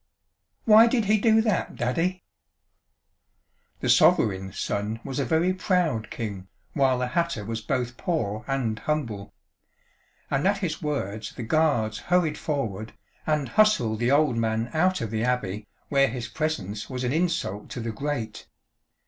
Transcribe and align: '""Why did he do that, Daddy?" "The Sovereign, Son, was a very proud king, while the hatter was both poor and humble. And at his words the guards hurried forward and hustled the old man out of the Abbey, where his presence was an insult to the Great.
'""Why 0.65 0.87
did 0.87 1.05
he 1.05 1.19
do 1.19 1.41
that, 1.41 1.75
Daddy?" 1.75 2.23
"The 3.81 3.89
Sovereign, 3.89 4.51
Son, 4.51 4.99
was 5.03 5.19
a 5.19 5.25
very 5.25 5.53
proud 5.53 6.09
king, 6.09 6.47
while 6.73 6.97
the 6.97 7.09
hatter 7.09 7.45
was 7.45 7.61
both 7.61 7.97
poor 7.97 8.43
and 8.47 8.79
humble. 8.79 9.31
And 10.31 10.47
at 10.47 10.57
his 10.57 10.81
words 10.81 11.35
the 11.35 11.43
guards 11.43 11.99
hurried 11.99 12.39
forward 12.39 12.93
and 13.27 13.49
hustled 13.49 13.99
the 13.99 14.09
old 14.09 14.37
man 14.37 14.71
out 14.73 15.01
of 15.01 15.11
the 15.11 15.23
Abbey, 15.23 15.67
where 15.89 16.07
his 16.07 16.27
presence 16.27 16.89
was 16.89 17.03
an 17.03 17.13
insult 17.13 17.69
to 17.69 17.79
the 17.79 17.91
Great. 17.91 18.47